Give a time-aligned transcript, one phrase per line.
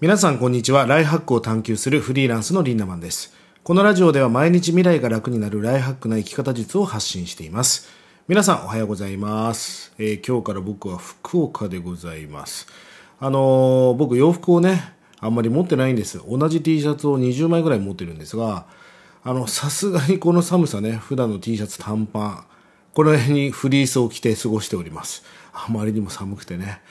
[0.00, 0.86] 皆さんこんにちは。
[0.86, 3.34] ライハックを探求するフリーランスのリンナマンです。
[3.64, 7.88] このラジオでは毎日未来が楽になるライハックな生き方術を発信しています。
[8.28, 9.92] 皆さんおはようございます。
[9.98, 12.68] えー今日から僕は福岡でございます。
[13.18, 16.22] あのー僕洋服をね、あんまり持ってないんです。
[16.24, 18.66] 同じ T シャツを20枚ぐらい持ってるんですが、
[19.24, 22.44] あの、さすがにこの寒さね、普段の T シャツ短パン、
[22.94, 25.24] この辺にフリースを着て過ごしております。
[25.52, 26.82] あまりにも寒くてね。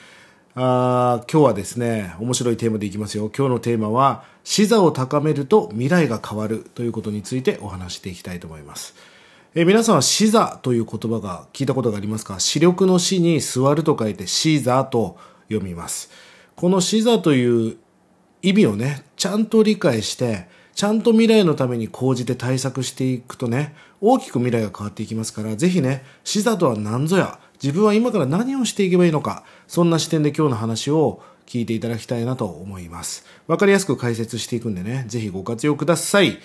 [0.60, 3.30] あ今日はですね、面白いテーマでいきますよ。
[3.30, 8.96] 今日のテーマは、視座を高めると未来が変わるということについてお話していきたいと思います。
[9.54, 12.40] え皆さんは視座という言葉が聞いたことがありますか？
[12.40, 16.10] 視力の視に座ると書いて視座と読みます。
[16.56, 17.78] この視座という
[18.42, 33.26] 意味をね、ちゃんと理解して、ちゃんと未来のために講じて対策していくとね、大きく未来が変わっていきますから、ぜひね、視座とは何ぞや、自分は今から何をしていけばいいのか、そんな視点で今日の話を聞いていただきたいなと思います。
[33.48, 36.40] わかりやすく解説していくんでね、ぜひご活用ください。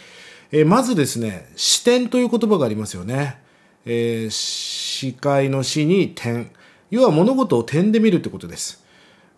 [0.52, 3.38] えーまずですね、視点という言葉がありますよね。
[3.84, 6.50] えー視界の視に点。
[6.90, 8.84] 要は物事を点で見るってことです。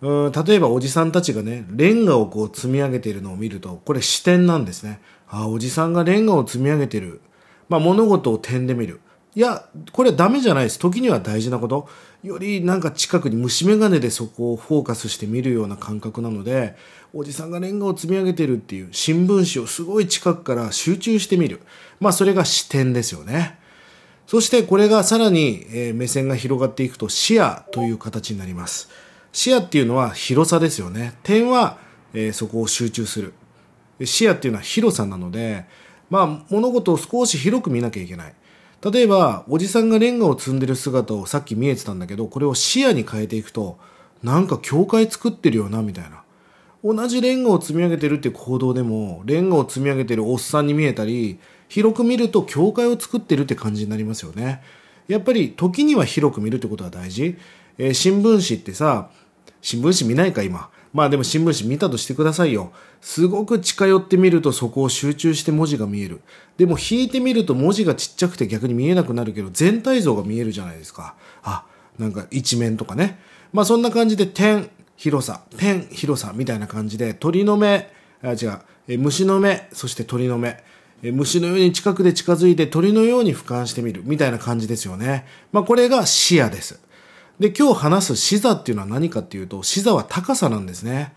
[0.01, 5.01] うん例えばおじさんたちがね、レンガをこう積み上げているのを見ると、これ視点なんですね。
[5.29, 7.21] ああ、おじさんがレンガを積み上げてる。
[7.69, 9.01] まあ物事を点で見る。
[9.37, 10.79] いや、これはダメじゃないです。
[10.79, 11.89] 時には大事なこと。
[12.23, 16.77] よりなんか近くに虫眼鏡でそこをフォーカスして見るような感覚なので、
[17.13, 21.61] おじさんがレンガを積み上げてるっていう新聞紙をすごい近くから集中して見る。
[22.01, 23.59] まあそれが視点ですよね。
[24.27, 28.89] そしてこれがさらに、目線が広がっていくと視野という形になります。
[29.33, 31.15] 視野っていうのは広さですよね。
[31.25, 31.79] 点は、
[32.33, 33.35] そこを集中する。
[34.05, 35.67] 視野っていうのは広さなので、
[36.09, 38.35] まあ物事を少し広く見なきゃいけない。
[38.93, 43.79] 例えば、おじさんがレンガを積んでる姿をさっき見えてたんだけど、これを視野に変えていくと、
[44.23, 46.23] なんか教会作ってるよな、みたいな。
[46.85, 54.61] 同じレンガを積み上げてるって行動でも、レンガを積み上げてるおっさんに見えたり、広く見ると教会を作ってるって感じになりますよね。
[55.09, 57.39] やっぱり時には広く見るってことは大事。
[57.79, 59.09] えー新聞紙ってさ、
[59.63, 60.69] 新聞紙見ないか今。
[60.95, 62.73] まあでも新聞紙見たとしてくださいよ。
[63.01, 66.21] すごく近寄ってみるとそこを集中して文字が見える。
[66.57, 71.17] でも引いてみると文字がちっちゃくて逆に見えなくなるけど全体像が見えるじゃないですか。
[71.43, 71.65] あ、
[71.99, 73.19] なんか一面とかね。
[73.53, 77.91] まあそんな感じで点、広さ、点、広さみたいな感じで鳥の目、
[78.23, 80.63] あ違う、え虫の目、そして鳥の目。
[81.03, 85.27] 虫のように近くで近づいて鳥のように俯瞰してみるみたいな感じですよね。
[85.51, 86.81] まあこれが視野です。
[87.41, 91.13] で、今日話す視座っていうのは何かっていうと、視座は高さなんですね。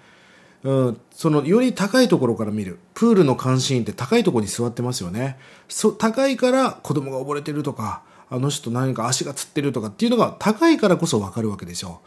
[0.64, 2.80] うん、そのより高いところから見る。
[2.94, 5.38] プールの監視員って高いところに座ってますよね。
[5.70, 12.02] そ高いから子供が溺れてるとか、あの人何か足がつってるとかっていうのが高いからこそわかるわけですよ。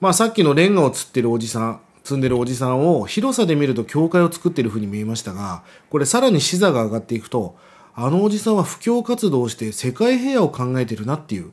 [0.00, 7.56] まあさっきのレンガを釣ってるおじさん、積んでるおじさんを広さで見ると教会を作ってる風に見えましたが、これさらに視座が上がっていくと、
[7.94, 11.52] あのおじさんは布教活動をして世界平和を考えてるなっていう。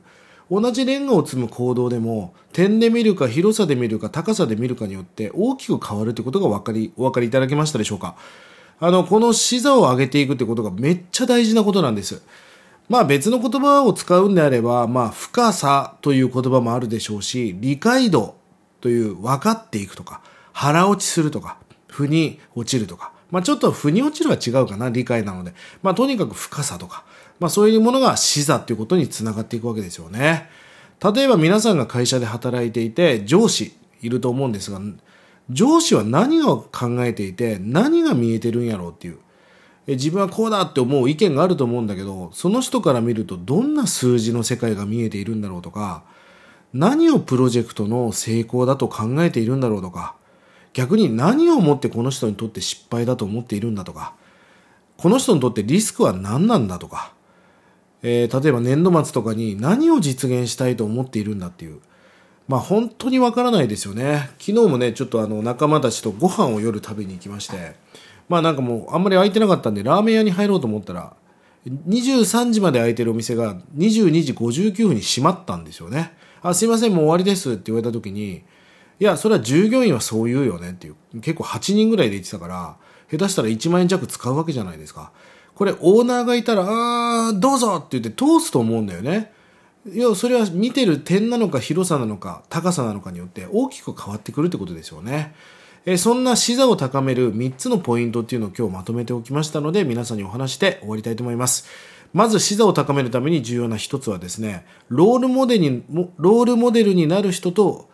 [0.50, 8.16] 同じレンガを積む行動でも、点で見るか広さで見るか高さで見るかによって大きく変わるってことがわかり、お分かりいただけましたでしょうか？
[8.80, 12.22] あの、この視座を上げていくってことがめっちゃ大事なことなんです。
[12.88, 18.34] まあ別の言葉を使うんであれば、まあ深さという言葉もあるでしょうし、理解度
[18.80, 20.22] という分かっていくとか、
[20.52, 25.54] 腹落ちするとか、腑に落ちるとか、まあちょっと腑に落ちるは違うかな、理解なので。
[25.82, 27.04] まあとにかく深さとか、
[27.38, 30.48] まあそういうものが視座ということにつながっていくわけですよね。
[31.02, 34.80] 例えば皆さんが会社で働いていて、上司いると思うんですが、
[35.48, 39.18] 上司は何を考えていて、何が見えてるんやろうっていう。
[39.86, 46.04] 自分はこうだって思う意見があると思うんだけど、その人から見るとどんな数字の世界が見えているんだろうとか、
[46.72, 50.14] 何をプロジェクトの成功だと考えているんだろうとか、
[50.72, 54.14] 逆に何をもってこの人にとって失敗だと思っているんだとか、
[54.96, 57.12] この人にとってリスクは何なんだとか、
[58.02, 61.80] えー例えば年度末とかに何を実現したいと思っているんだっていう。
[62.48, 64.30] まあ本当にわからないですよね。
[64.40, 67.76] 昨日もね、ちょっとあの仲間たちとご飯を夜食べに行きまして、
[68.28, 71.14] まあなんかもうあんまり空いてなかったんでラーメン屋に入ろうと思ったら、
[71.66, 76.12] 23時まで開いてるお店が22時59分に閉まったんですよね。
[76.42, 78.42] あ、すいません、もう終わりですって言われた時に、
[79.00, 81.20] いや、それは従業員はそう言うよねっていう。
[81.20, 82.76] 結構8人ぐらいで言ってたから、
[83.10, 85.10] 下手したら1万円弱使うわけじゃないですか。
[85.54, 89.32] これオーナーがいたら、あー、どうぞって言って通すと思うんだよね。
[89.90, 95.34] いや、それは見てる点なのか広さなのか高さなのかによって大きく変わってくるってことですよね。
[95.86, 101.66] えそんな視座を高める3つのポイントっていうのを今日まとめておきましたので皆さんにお話して終わりたいと思います。
[102.12, 105.84] まず視座を高めるために重要な一つはですね、ロールモデルに、
[106.18, 107.89] ロールモデルになる人と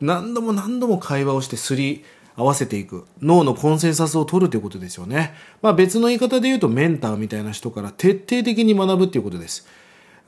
[0.00, 2.04] 何度も何度も会話をしてすり
[2.36, 3.06] 合わせていく。
[3.20, 5.34] 脳のコンセンサスを取るということですよね。
[5.62, 9.66] まあ別の言い方で言うとメンターみたいな人から徹底的に学ぶっていうことです。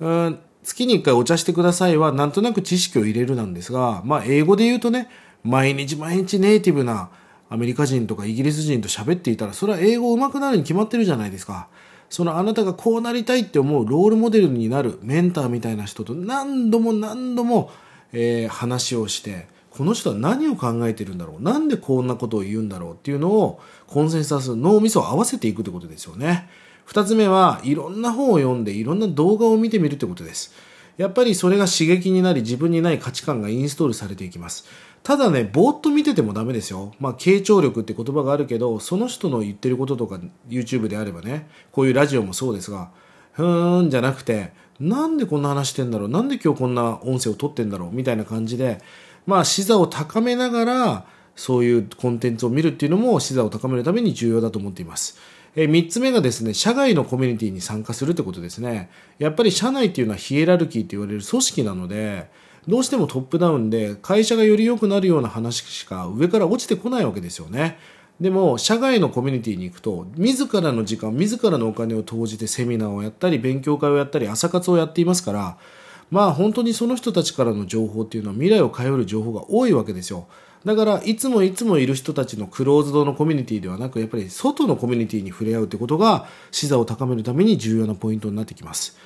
[0.00, 5.08] うん月に1回お茶してくださいはなんとなく知識を入れるなんですが、まあ英語で言うとね、
[5.42, 7.10] 毎日毎日ネイティブな
[7.48, 11.68] アメリカ人とかイギリス人と喋っていたら、それは英語上手くなるに決まってるじゃないですか。
[12.08, 17.70] そのあなたがこうなりたいって思うロールモデルになるメンターみたいな人と何度も何度も、
[18.12, 21.42] えー、話をして、この人は何を考えてるんだろう？
[21.42, 22.92] なんでこんなことを言うんだろう？
[22.92, 26.48] っていうのをコンセンサス、脳みそを合わせていくってことですよね。
[26.84, 30.52] 二つ目はいろんな本を読んでいろんな動画を見てみるってことです。
[30.98, 34.66] やっぱりそれが刺激になり自分にない価値観がインストールされていきます。
[35.02, 36.94] ただね、ぼーっと見ててもダメですよ。
[37.00, 42.90] まあ、傾聴力って言葉があるけど、その人の言ってることとか YouTube であればね、こういうラジオもそうですが、
[43.32, 46.08] ふーんじゃなくて、なんでこんな話してんだろう？
[46.08, 47.90] なんで今日こんな音声を撮ってんだろう？
[47.90, 48.80] みたいな感じで、
[49.26, 55.18] まあ、視座を高めながら、そういうコンテンツを見るっていうのも視座を高めるために重要だと思っています。
[55.54, 58.90] え3つ目がですね、社外のコミュニティに参加するってことですね。
[59.18, 62.30] やっぱり社内っていうのはヒエラルキーって言われる組織なので、
[62.66, 67.76] どうしてもトップダウンで会社がより良くなるような話しか上から落ちてこないわけですよね。
[68.20, 75.58] でも、社外のコミュニティに行くと、自らの時間、自らのお金を投じてセミナーをやったり、勉強会をやったり、朝活をやっていますから、
[76.12, 80.28] まあ本当にその人たちからの情報っていうのは未来を変える情報が多いわけですよ。
[80.62, 88.98] だからいつもいつもいる人たちのクローズドのコミュニティではなくやっぱり外のコミュニティに触れ合うってことが視座を高めるために重要なポイントになってきます。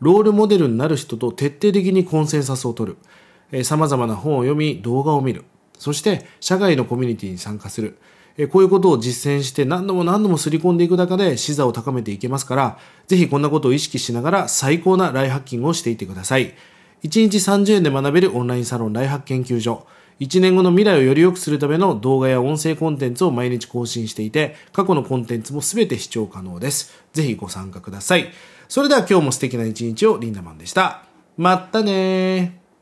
[0.00, 2.98] ロールモデルになる人と徹底的にコンセンサスを取る。
[3.52, 5.44] えー、様々な本を読み、動画を見る。
[5.78, 7.98] そして、社外のコミュニティに参加する。
[8.50, 16.54] こういうことを実践して何度も何度も刷り込んでいく中で視座を高めていけますから、ぜひこんなことを意識しながら最高なライハッキングをしていってください。
[17.04, 19.86] 1日30円で学べるオンラインサロンライハック研究所。
[20.20, 26.92] 1年後の未来をより良くするための動画や音声コンテンツを毎日更新していて、過去のコンテンツも全て視聴可能です。
[27.12, 28.32] ぜひご参加ください。
[28.68, 31.04] それでは今日も素敵な一日をリンダマンでした。
[31.36, 32.63] まったねー